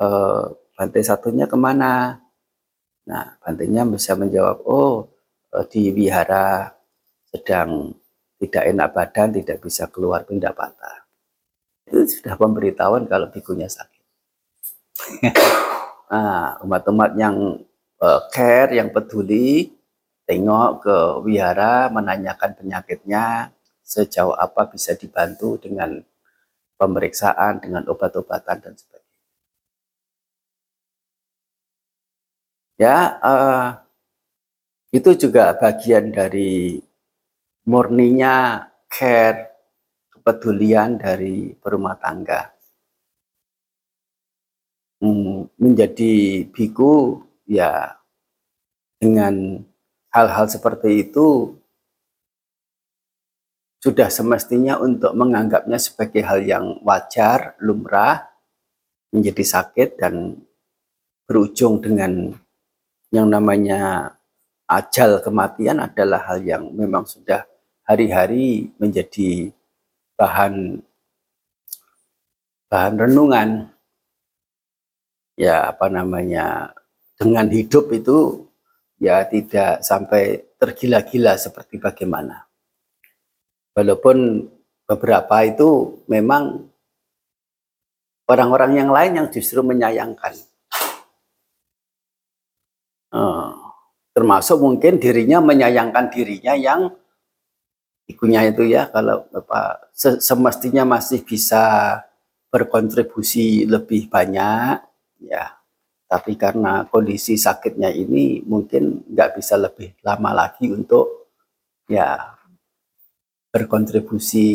[0.00, 0.44] eh,
[0.78, 2.22] Bante satunya ke mana?
[3.10, 5.10] Nah Bantenya bisa menjawab oh
[5.72, 6.70] di wihara
[7.28, 7.90] sedang
[8.38, 11.07] tidak enak badan tidak bisa keluar pindah patah
[11.88, 14.04] itu sudah pemberitahuan kalau bikunya sakit.
[16.08, 17.60] Nah umat-umat yang
[18.00, 19.68] eh, care yang peduli
[20.24, 20.96] tengok ke
[21.28, 23.52] wihara menanyakan penyakitnya
[23.84, 26.00] sejauh apa bisa dibantu dengan
[26.80, 29.20] pemeriksaan dengan obat-obatan dan sebagainya.
[32.80, 33.68] Ya eh,
[34.96, 36.80] itu juga bagian dari
[37.68, 39.47] murninya care
[40.28, 42.52] kepedulian dari berumah tangga.
[45.00, 47.96] Hmm, menjadi biku ya
[49.00, 49.64] dengan
[50.12, 51.56] hal-hal seperti itu
[53.80, 58.28] sudah semestinya untuk menganggapnya sebagai hal yang wajar, lumrah,
[59.08, 60.44] menjadi sakit dan
[61.24, 62.36] berujung dengan
[63.16, 64.12] yang namanya
[64.68, 67.48] ajal kematian adalah hal yang memang sudah
[67.88, 69.56] hari-hari menjadi
[70.18, 70.82] bahan
[72.68, 73.70] bahan renungan
[75.38, 76.74] ya apa namanya
[77.14, 78.50] dengan hidup itu
[78.98, 82.50] ya tidak sampai tergila-gila seperti bagaimana.
[83.78, 84.42] Walaupun
[84.90, 86.66] beberapa itu memang
[88.26, 90.34] orang-orang yang lain yang justru menyayangkan.
[93.08, 93.54] Uh,
[94.12, 96.92] termasuk mungkin dirinya menyayangkan dirinya yang
[98.08, 101.94] ikunya itu ya kalau apa semestinya masih bisa
[102.48, 104.80] berkontribusi lebih banyak
[105.22, 105.44] ya
[106.08, 111.28] tapi karena kondisi sakitnya ini mungkin nggak bisa lebih lama lagi untuk
[111.84, 112.38] ya
[113.48, 114.48] berkontribusi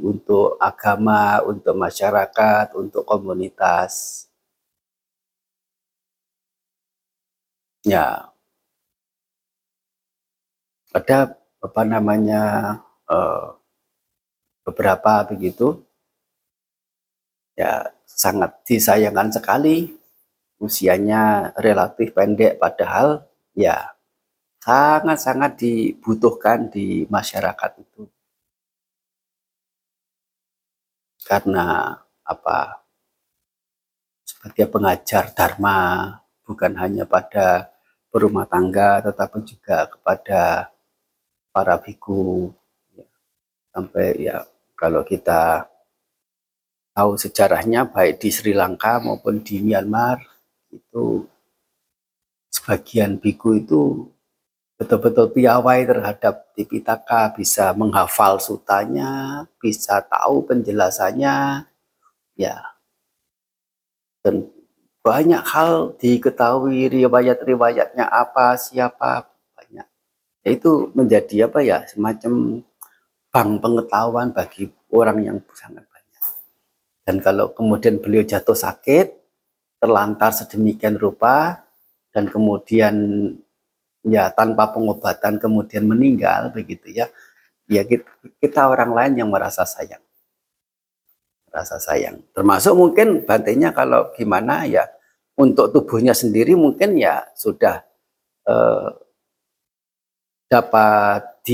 [0.00, 4.24] untuk agama, untuk masyarakat, untuk komunitas.
[7.84, 8.28] Ya,
[10.92, 12.42] ada apa namanya
[13.08, 13.56] uh,
[14.68, 15.82] beberapa begitu.
[17.58, 19.96] Ya sangat disayangkan sekali.
[20.58, 23.22] Usianya relatif pendek padahal
[23.54, 23.94] ya
[24.58, 28.10] sangat-sangat dibutuhkan di masyarakat itu.
[31.22, 31.94] Karena
[32.26, 32.82] apa?
[34.26, 35.78] Sebagai pengajar dharma
[36.44, 37.72] bukan hanya pada
[38.08, 40.72] berumah tangga tetapi juga kepada
[41.52, 42.52] para biku.
[43.72, 44.44] Sampai ya
[44.78, 45.66] kalau kita
[46.94, 50.18] tahu sejarahnya baik di Sri Lanka maupun di Myanmar
[50.74, 51.26] itu
[52.50, 54.10] sebagian biku itu
[54.78, 61.66] betul-betul piawai terhadap Tipitaka, bisa menghafal sutanya, bisa tahu penjelasannya,
[62.38, 62.56] ya.
[64.22, 64.46] Dan
[65.02, 69.26] banyak hal diketahui riwayat-riwayatnya apa, siapa,
[69.58, 69.86] banyak.
[70.46, 72.62] Ya, itu menjadi apa ya, semacam
[73.28, 76.24] bank pengetahuan bagi orang yang sangat banyak.
[77.04, 79.06] Dan kalau kemudian beliau jatuh sakit,
[79.78, 81.68] terlantar sedemikian rupa,
[82.12, 82.94] dan kemudian
[84.06, 87.06] ya tanpa pengobatan kemudian meninggal begitu ya
[87.68, 90.00] ya kita, orang lain yang merasa sayang
[91.46, 94.88] merasa sayang termasuk mungkin bantainya kalau gimana ya
[95.38, 97.84] untuk tubuhnya sendiri mungkin ya sudah
[98.48, 98.88] eh,
[100.48, 101.44] dapat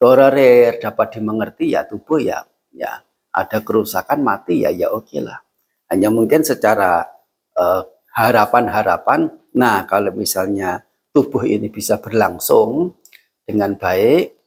[0.00, 2.40] ditolerir dapat dimengerti ya tubuh ya
[2.72, 3.04] ya
[3.36, 5.36] ada kerusakan mati ya ya oke okay lah
[5.92, 7.04] hanya mungkin secara
[7.52, 7.82] eh,
[8.16, 10.80] harapan-harapan eh, nah kalau misalnya
[11.12, 12.94] tubuh ini bisa berlangsung
[13.50, 14.38] dengan baik,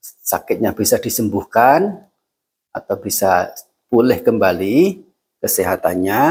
[0.00, 1.96] sakitnya bisa disembuhkan
[2.70, 3.50] atau bisa
[3.88, 5.00] pulih kembali
[5.40, 6.22] kesehatannya,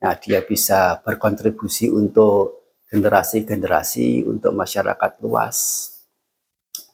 [0.00, 5.92] nah dia bisa berkontribusi untuk generasi-generasi, untuk masyarakat luas.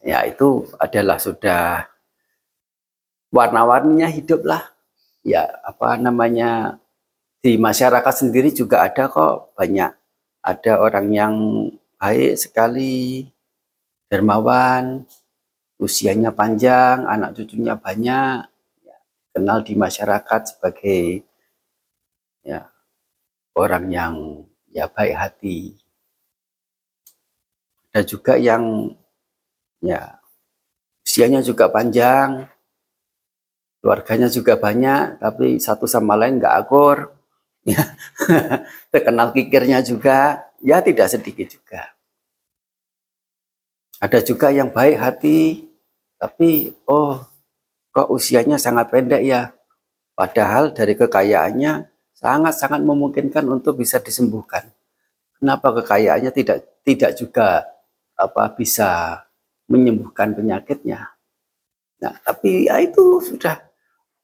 [0.04, 1.88] Ya itu adalah sudah
[3.32, 4.60] warna-warninya hiduplah.
[5.24, 6.76] Ya apa namanya
[7.40, 9.96] di masyarakat sendiri juga ada kok banyak
[10.44, 11.34] ada orang yang
[11.96, 13.24] baik sekali,
[14.12, 15.08] dermawan,
[15.80, 18.44] usianya panjang, anak cucunya banyak,
[18.84, 18.96] ya,
[19.32, 21.24] kenal di masyarakat sebagai
[22.44, 22.68] ya
[23.56, 24.14] orang yang
[24.68, 25.80] ya baik hati.
[27.88, 28.92] Ada juga yang
[29.84, 30.24] ya
[31.04, 32.48] usianya juga panjang,
[33.84, 37.12] keluarganya juga banyak, tapi satu sama lain nggak akur,
[37.68, 37.84] ya
[38.92, 41.92] terkenal kikirnya juga, ya tidak sedikit juga.
[44.00, 45.68] Ada juga yang baik hati,
[46.16, 47.24] tapi oh
[47.92, 49.52] kok usianya sangat pendek ya.
[50.14, 54.64] Padahal dari kekayaannya sangat-sangat memungkinkan untuk bisa disembuhkan.
[55.36, 57.66] Kenapa kekayaannya tidak tidak juga
[58.14, 59.23] apa bisa
[59.70, 61.14] menyembuhkan penyakitnya?
[62.02, 63.64] Nah, tapi ya itu sudah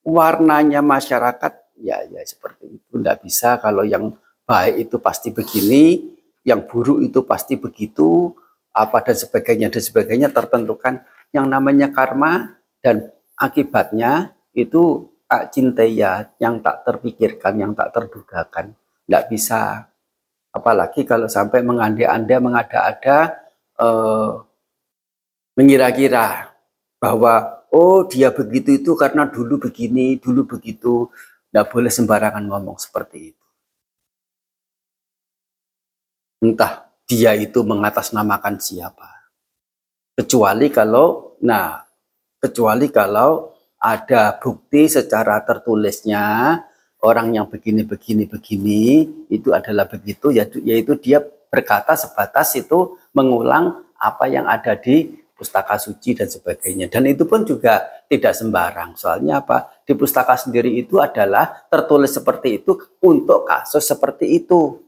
[0.05, 3.01] warnanya masyarakat ya ya seperti itu.
[3.01, 4.13] Tidak bisa kalau yang
[4.45, 6.13] baik itu pasti begini,
[6.45, 8.35] yang buruk itu pasti begitu,
[8.75, 15.55] apa dan sebagainya dan sebagainya tertentukan yang namanya karma dan akibatnya itu tak
[15.95, 18.75] ya yang tak terpikirkan, yang tak terdugakan.
[19.07, 19.87] Nggak bisa.
[20.51, 23.39] Apalagi kalau sampai mengandai-andai, mengada-ada,
[23.79, 24.31] eh,
[25.55, 26.55] mengira-kira
[27.01, 31.09] bahwa oh dia begitu itu karena dulu begini, dulu begitu.
[31.51, 33.47] Nggak boleh sembarangan ngomong seperti itu.
[36.41, 39.29] Entah dia itu mengatasnamakan siapa.
[40.15, 41.83] Kecuali kalau, nah,
[42.39, 46.57] kecuali kalau ada bukti secara tertulisnya
[47.01, 48.85] orang yang begini begini begini
[49.33, 56.13] itu adalah begitu yaitu dia berkata sebatas itu mengulang apa yang ada di pustaka suci
[56.13, 58.93] dan sebagainya dan itu pun juga tidak sembarang.
[59.01, 59.81] Soalnya apa?
[59.89, 64.85] Di pustaka sendiri itu adalah tertulis seperti itu untuk kasus seperti itu.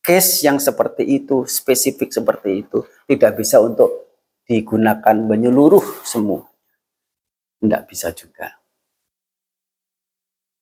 [0.00, 4.16] Case yang seperti itu, spesifik seperti itu, tidak bisa untuk
[4.48, 6.48] digunakan menyeluruh semua.
[7.60, 8.56] Tidak bisa juga.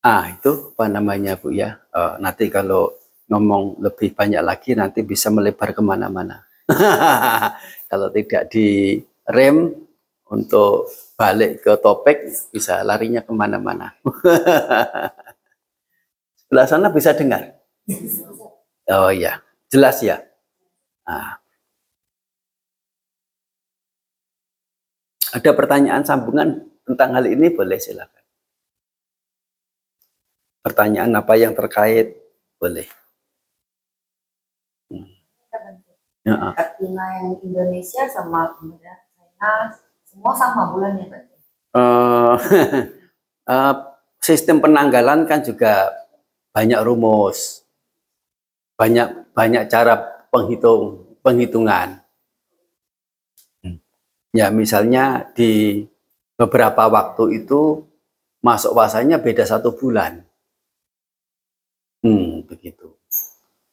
[0.03, 1.79] Ah, itu apa namanya Bu ya?
[1.95, 2.99] Uh, nanti kalau
[3.31, 6.43] ngomong lebih banyak lagi nanti bisa melebar ke mana-mana.
[7.91, 8.99] kalau tidak di
[9.29, 9.89] rem
[10.29, 13.97] untuk balik ke topik bisa larinya ke mana-mana.
[16.41, 17.61] Sebelah sana bisa dengar?
[18.89, 20.17] Oh iya, jelas ya.
[21.05, 21.37] Nah.
[25.29, 28.25] Ada pertanyaan sambungan tentang hal ini boleh silakan.
[30.65, 32.17] Pertanyaan apa yang terkait
[32.57, 32.89] boleh.
[34.89, 35.05] Hmm.
[36.25, 36.57] Ya.
[36.81, 38.98] yang Indonesia sama kemudian
[40.09, 41.37] Semua sama bulannya berarti.
[41.77, 42.35] Uh,
[43.47, 43.75] uh,
[44.29, 45.95] sistem penanggalan kan juga
[46.51, 47.63] banyak rumus,
[48.75, 52.03] banyak banyak cara penghitung penghitungan.
[54.37, 55.83] Ya misalnya di
[56.37, 57.89] beberapa waktu itu
[58.45, 60.23] masuk puasanya beda satu bulan.
[62.05, 62.95] Hmm, begitu.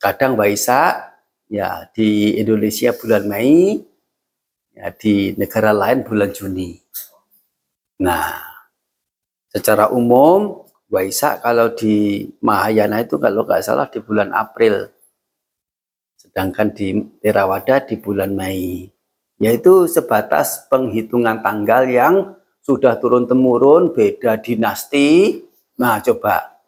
[0.01, 3.83] Kadang Waisak ya di Indonesia bulan Mei,
[4.75, 6.75] ya di negara lain bulan Juni.
[8.03, 8.35] Nah,
[9.47, 14.85] secara umum Waisak kalau di Mahayana itu kalau nggak salah di bulan April,
[16.13, 18.85] sedangkan di Theravada di bulan Mei,
[19.41, 22.15] yaitu sebatas penghitungan tanggal yang
[22.61, 25.41] sudah turun temurun beda dinasti.
[25.81, 26.61] Nah, coba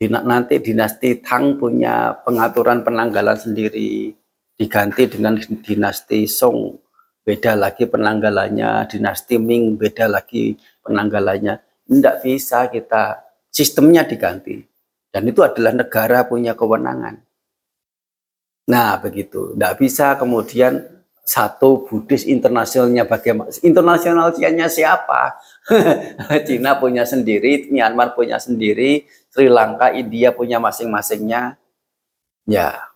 [0.00, 4.14] nanti dinasti Tang punya pengaturan penanggalan sendiri
[4.56, 6.78] diganti dengan dinasti Song
[7.20, 13.18] beda lagi penanggalannya dinasti Ming beda lagi penanggalannya tidak bisa kita
[13.50, 14.62] sistemnya diganti.
[15.10, 17.18] Dan itu adalah negara punya kewenangan.
[18.70, 19.58] Nah, begitu.
[19.58, 20.78] Tidak bisa kemudian
[21.26, 23.50] satu Buddhis internasionalnya bagaimana?
[23.66, 25.42] Internasionalnya siapa?
[26.46, 31.58] Cina punya sendiri, Myanmar punya sendiri, Sri Lanka, India punya masing-masingnya.
[32.46, 32.89] Ya.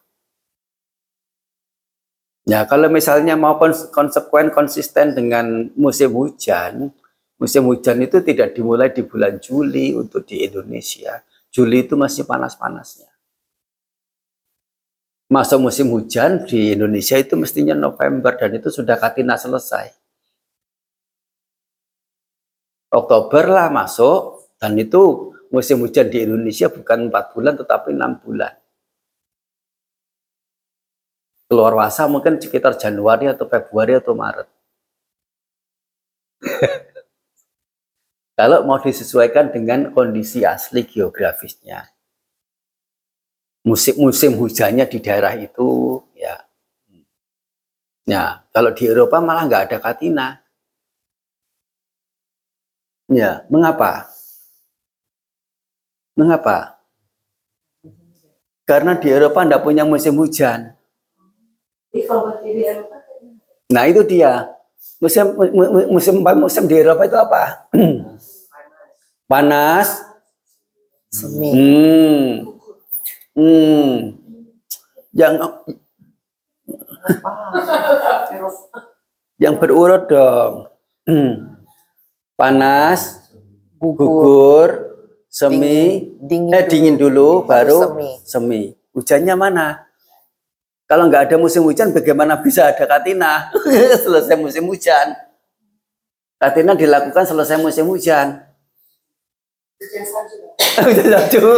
[2.45, 3.57] Ya, kalau misalnya mau
[3.91, 6.93] konsekuen konsisten dengan musim hujan,
[7.35, 11.21] Musim hujan itu tidak dimulai di bulan Juli untuk di Indonesia.
[11.51, 13.11] Juli itu masih panas-panasnya.
[15.29, 19.91] Masuk musim hujan di Indonesia itu mestinya November dan itu sudah katina selesai.
[22.95, 28.55] Oktober lah masuk dan itu musim hujan di Indonesia bukan 4 bulan tetapi 6 bulan.
[31.55, 34.51] Keluar wasa mungkin sekitar Januari atau Februari atau Maret.
[38.35, 41.95] Kalau mau disesuaikan dengan kondisi asli geografisnya.
[43.63, 46.43] Musim-musim hujannya di daerah itu, ya.
[48.03, 50.43] Ya, kalau di Eropa malah nggak ada katina.
[53.07, 54.11] Ya, mengapa?
[56.19, 56.83] Mengapa?
[58.67, 60.75] Karena di Eropa tidak punya musim hujan.
[63.71, 64.51] Nah itu dia.
[64.99, 65.37] Musim
[65.89, 67.71] musim musim di Eropa itu apa?
[69.31, 70.03] Panas.
[71.15, 71.51] Semi.
[71.55, 72.29] Hmm.
[73.39, 73.91] Hmm.
[75.15, 75.35] Yang
[79.39, 80.67] yang berurut dong.
[81.07, 81.55] Hmm.
[82.41, 83.31] Panas,
[83.79, 84.91] gugur,
[85.31, 88.11] semi, dingin, eh, dingin dulu, baru semi.
[88.27, 88.63] semi.
[88.91, 89.87] Hujannya mana?
[90.95, 93.51] Kalau nggak ada musim hujan, bagaimana bisa ada katina?
[94.07, 95.11] selesai musim hujan.
[96.39, 98.39] Katina dilakukan selesai musim hujan.
[99.75, 100.07] Hujan
[101.11, 101.51] salju.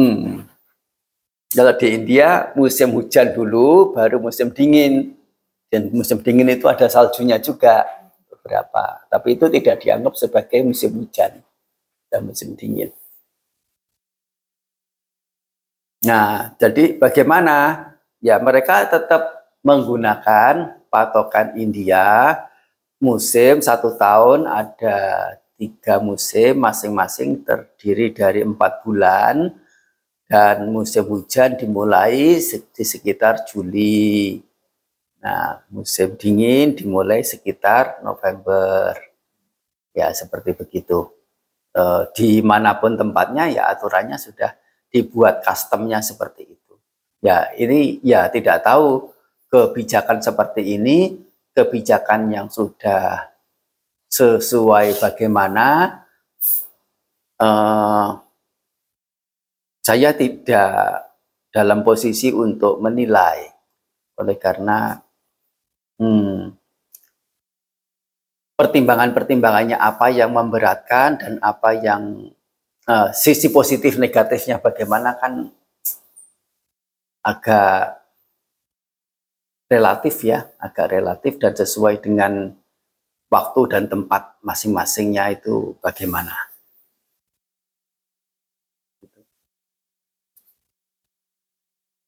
[0.00, 0.48] hmm.
[1.52, 5.12] Kalau di India musim hujan dulu, baru musim dingin.
[5.68, 7.84] Dan musim dingin itu ada saljunya juga
[8.32, 9.04] beberapa.
[9.12, 11.44] Tapi itu tidak dianggap sebagai musim hujan
[12.08, 12.96] dan musim dingin.
[16.06, 17.90] Nah, jadi bagaimana?
[18.22, 22.38] Ya, mereka tetap menggunakan patokan India
[23.02, 24.98] musim satu tahun ada
[25.58, 29.52] tiga musim masing-masing terdiri dari empat bulan
[30.30, 34.40] dan musim hujan dimulai di sekitar Juli.
[35.20, 38.94] Nah, musim dingin dimulai sekitar November.
[39.90, 41.10] Ya, seperti begitu.
[41.74, 41.82] E,
[42.14, 44.54] di mana pun tempatnya ya aturannya sudah
[44.96, 46.74] dibuat customnya seperti itu.
[47.20, 49.12] Ya ini ya tidak tahu
[49.52, 51.12] kebijakan seperti ini,
[51.52, 53.28] kebijakan yang sudah
[54.08, 56.00] sesuai bagaimana,
[57.36, 58.16] uh,
[59.84, 61.12] saya tidak
[61.52, 63.48] dalam posisi untuk menilai,
[64.16, 64.96] oleh karena
[66.00, 66.52] hmm,
[68.56, 72.32] pertimbangan-pertimbangannya apa yang memberatkan dan apa yang
[72.86, 75.50] uh, sisi positif negatifnya bagaimana kan
[77.26, 78.06] agak
[79.66, 82.54] relatif ya, agak relatif dan sesuai dengan
[83.26, 86.54] waktu dan tempat masing-masingnya itu bagaimana.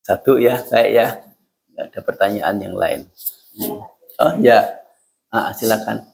[0.06, 1.06] Satu ya, saya ya.
[1.74, 3.00] Nggak ada pertanyaan yang lain.
[4.18, 4.78] Oh ya,
[5.34, 6.06] ah, silakan.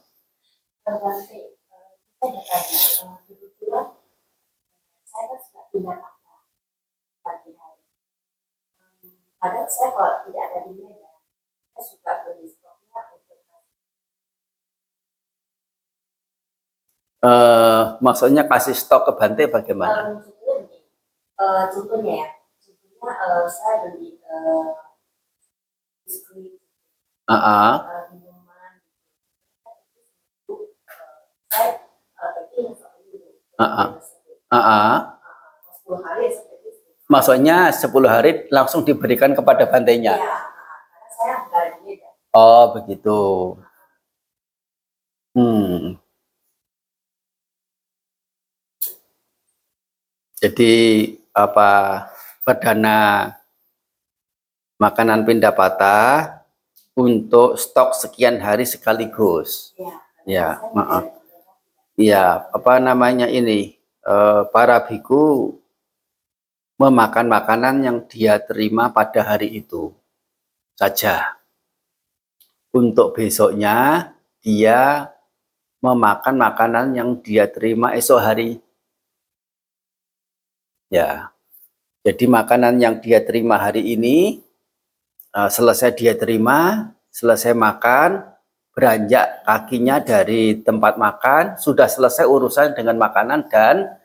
[5.75, 6.07] Saya
[9.43, 11.19] Kadang saya kalau tidak ada di Medan,
[11.75, 13.37] saya suka beli stoknya untuk
[17.25, 20.21] Uh, maksudnya kasih stok ke Bante bagaimana?
[20.21, 20.69] Uh, contohnya,
[21.41, 22.29] uh, contohnya ya,
[22.61, 24.77] contohnya uh, saya beli uh,
[26.05, 26.61] biskuit,
[27.25, 27.73] uh -uh.
[27.81, 28.73] Uh, minuman,
[29.65, 30.69] uh,
[31.49, 31.81] saya
[32.21, 32.77] uh, packing.
[33.57, 33.89] Uh -uh.
[34.53, 35.15] Uh -uh.
[35.85, 36.27] 10 hari
[37.05, 40.17] Maksudnya 10 hari langsung diberikan kepada bantainya?
[40.17, 40.37] Ya,
[41.13, 41.37] saya
[42.33, 43.53] Oh, begitu.
[45.37, 46.01] Hmm.
[50.41, 50.73] Jadi
[51.31, 52.05] apa
[52.41, 53.31] perdana
[54.81, 56.27] makanan pindapata
[56.97, 59.77] untuk stok sekian hari sekaligus.
[59.77, 59.93] Ya,
[60.25, 61.05] ya maaf.
[61.95, 63.79] Iya, apa namanya ini?
[64.03, 64.15] E,
[64.51, 65.55] para biku
[66.75, 69.95] memakan makanan yang dia terima pada hari itu
[70.75, 71.39] saja.
[72.75, 74.11] Untuk besoknya
[74.43, 75.07] dia
[75.79, 78.49] memakan makanan yang dia terima esok hari.
[80.91, 81.31] Ya.
[82.05, 84.45] Jadi makanan yang dia terima hari ini
[85.35, 88.23] uh, selesai dia terima, selesai makan,
[88.71, 93.99] beranjak kakinya dari tempat makan, sudah selesai urusan dengan makanan dan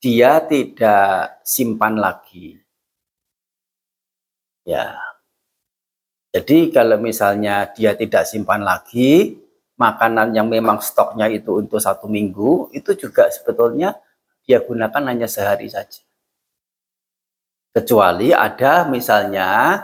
[0.00, 2.60] dia tidak simpan lagi.
[4.66, 4.98] Ya.
[6.36, 9.40] Jadi kalau misalnya dia tidak simpan lagi,
[9.80, 13.96] makanan yang memang stoknya itu untuk satu minggu, itu juga sebetulnya
[14.44, 16.04] dia gunakan hanya sehari saja.
[17.72, 19.80] Kecuali ada misalnya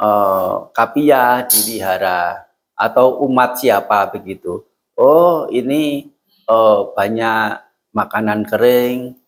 [0.00, 4.64] eh, kapia di wihara atau umat siapa begitu.
[4.96, 6.08] Oh ini
[6.48, 7.60] eh, banyak
[7.92, 9.23] makanan kering,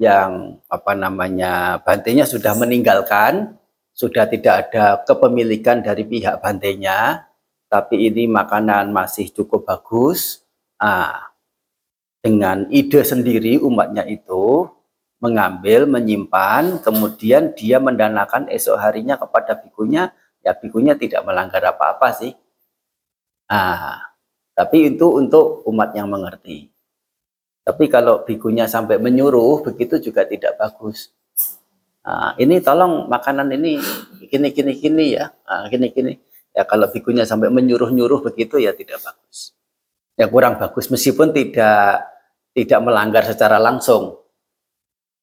[0.00, 3.54] yang apa namanya bantainya sudah meninggalkan,
[3.94, 7.30] sudah tidak ada kepemilikan dari pihak bantainya,
[7.70, 10.42] tapi ini makanan masih cukup bagus.
[10.82, 11.30] Ah,
[12.18, 14.66] dengan ide sendiri umatnya itu
[15.22, 20.10] mengambil, menyimpan, kemudian dia mendanakan esok harinya kepada bikunya,
[20.42, 22.34] ya bikunya tidak melanggar apa-apa sih.
[23.48, 24.10] Ah,
[24.58, 26.73] tapi itu untuk umat yang mengerti.
[27.64, 31.08] Tapi kalau bikunya sampai menyuruh, begitu juga tidak bagus.
[32.04, 33.80] Nah, ini tolong makanan ini
[34.28, 36.12] gini gini gini ya, nah, gini gini.
[36.52, 39.56] Ya kalau bikunya sampai menyuruh-nyuruh begitu ya tidak bagus.
[40.14, 42.04] Ya kurang bagus meskipun tidak
[42.52, 44.20] tidak melanggar secara langsung.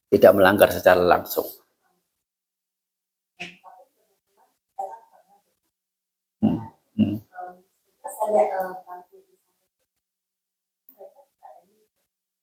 [0.09, 1.45] Tidak melanggar secara langsung.
[6.41, 6.59] Hmm.
[6.97, 7.21] Hmm.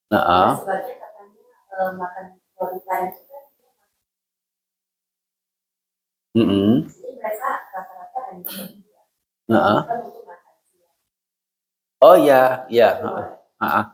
[0.09, 1.45] Nah, sebagai katanya
[1.77, 3.13] uh, makan itu kan
[6.39, 6.73] Mm -hmm.
[6.87, 8.21] Jadi mereka rata-rata
[9.49, 9.83] uh
[11.99, 12.95] Oh ya, ya.
[13.03, 13.27] Uh,
[13.59, 13.85] uh,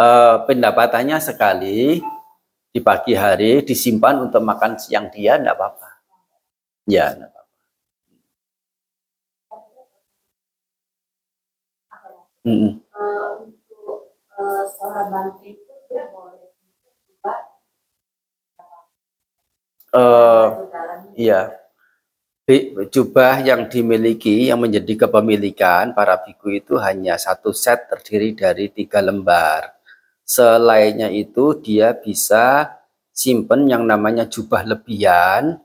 [0.00, 2.00] uh, pendapatannya sekali
[2.72, 5.90] di pagi hari disimpan untuk makan siang dia, enggak apa-apa.
[6.88, 7.52] Ya, enggak apa-apa.
[12.40, 12.72] Mm -hmm.
[14.40, 15.59] uh, seorang itu dia boleh juga
[19.94, 20.46] uh,
[21.18, 21.56] iya.
[22.90, 28.98] Jubah yang dimiliki yang menjadi kepemilikan para biku itu hanya satu set terdiri dari tiga
[28.98, 29.78] lembar.
[30.26, 32.74] Selainnya itu dia bisa
[33.14, 35.62] simpen yang namanya jubah lebihan.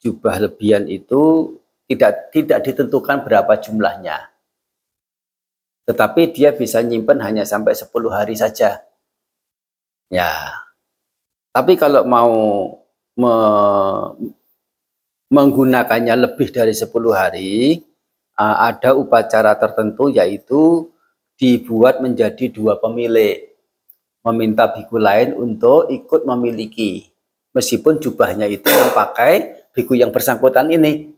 [0.00, 1.52] Jubah lebihan itu
[1.84, 4.32] tidak tidak ditentukan berapa jumlahnya.
[5.84, 8.80] Tetapi dia bisa nyimpen hanya sampai 10 hari saja.
[10.12, 10.52] Ya.
[11.56, 12.32] Tapi kalau mau
[13.16, 13.34] me
[15.32, 17.80] menggunakannya lebih dari 10 hari,
[18.36, 20.92] ada upacara tertentu yaitu
[21.40, 23.50] dibuat menjadi dua pemilik
[24.22, 27.10] meminta biku lain untuk ikut memiliki
[27.50, 31.10] meskipun jubahnya itu memakai biku yang bersangkutan ini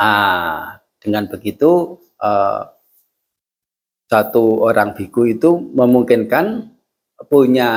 [0.00, 2.62] ah dengan begitu uh,
[4.08, 6.73] satu orang biku itu memungkinkan
[7.22, 7.70] punya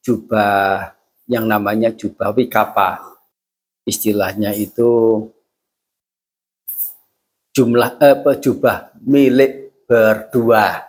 [0.00, 0.92] jubah
[1.28, 3.00] yang namanya jubah wikapa.
[3.84, 5.20] Istilahnya itu
[7.52, 10.88] jumlah eh, jubah milik berdua.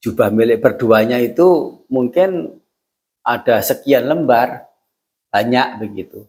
[0.00, 2.60] Jubah milik berduanya itu mungkin
[3.20, 4.64] ada sekian lembar
[5.28, 6.24] banyak begitu.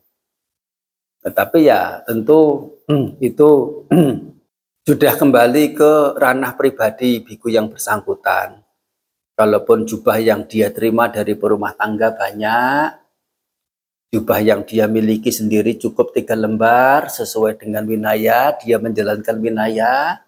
[1.24, 3.50] Tetapi ya tentu hmm, itu
[4.88, 8.64] sudah kembali ke ranah pribadi biku yang bersangkutan
[9.40, 12.92] kalaupun jubah yang dia terima dari perumah tangga banyak
[14.12, 20.20] jubah yang dia miliki sendiri cukup tiga lembar sesuai dengan winaya dia menjalankan winaya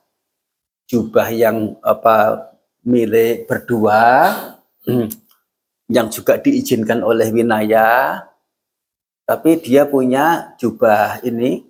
[0.87, 2.47] jubah yang apa
[2.83, 4.31] milik berdua
[4.83, 5.07] hmm,
[5.87, 8.19] yang juga diizinkan oleh Winaya
[9.23, 11.63] tapi dia punya jubah ini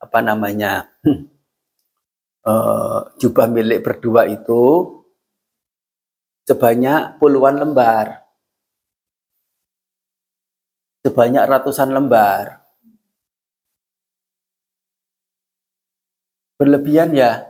[0.00, 0.88] apa namanya
[2.48, 4.95] uh, jubah milik berdua itu
[6.46, 8.22] sebanyak puluhan lembar.
[11.02, 12.62] Sebanyak ratusan lembar.
[16.56, 17.44] Berlebihan ya?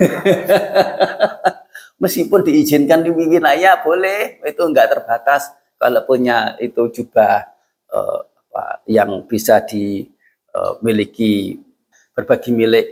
[2.02, 5.52] Meskipun diizinkan di wilayah boleh, itu enggak terbatas.
[5.76, 7.44] Kalau punya itu juga
[7.92, 8.24] uh,
[8.88, 11.60] yang bisa dimiliki uh,
[12.16, 12.86] berbagi milik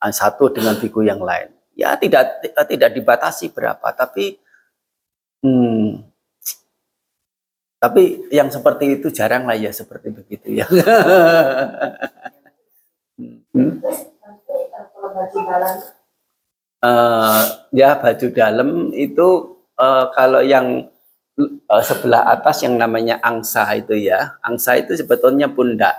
[0.00, 1.61] uh, satu dengan biku yang lain.
[1.82, 2.38] Ya tidak
[2.70, 4.38] tidak dibatasi berapa, tapi
[5.42, 6.12] hmm,
[7.82, 10.66] tapi yang seperti itu jarang lah ya seperti begitu ya.
[13.18, 13.82] hmm.
[16.82, 17.42] Uh,
[17.74, 20.86] ya baju dalam itu uh, kalau yang
[21.66, 25.98] uh, sebelah atas yang namanya angsa itu ya angsa itu sebetulnya pundak.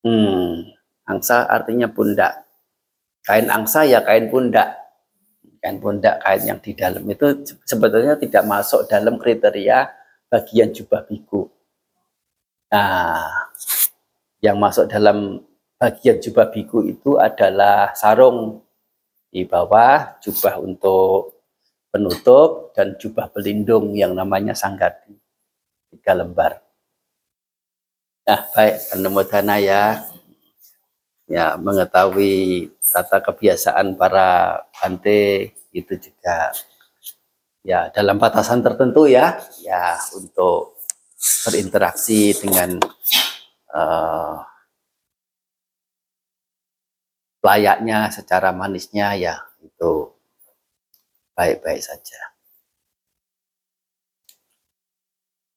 [0.00, 0.64] Hmm,
[1.04, 2.48] angsa artinya pundak.
[3.20, 4.85] Kain angsa ya kain pundak
[5.66, 7.02] kain pundak kain yang di dalam.
[7.10, 9.90] Itu sebetulnya tidak masuk dalam kriteria
[10.30, 11.50] bagian jubah biku.
[12.70, 13.50] Nah
[14.38, 15.42] yang masuk dalam
[15.74, 18.62] bagian jubah biku itu adalah sarung
[19.26, 21.34] di bawah jubah untuk
[21.90, 25.18] penutup dan jubah pelindung yang namanya sanggati.
[25.90, 26.62] Tiga lembar.
[28.26, 29.82] Nah, baik penemu dana ya,
[31.26, 36.54] ya mengetahui tata kebiasaan para bante itu juga
[37.66, 40.78] ya dalam batasan tertentu ya, ya untuk
[41.42, 42.78] berinteraksi dengan
[43.74, 44.38] uh,
[47.42, 50.14] layaknya secara manisnya ya itu
[51.34, 52.22] baik-baik saja.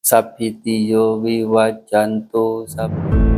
[0.01, 3.28] Sabitiyo viwajanto sabitiyo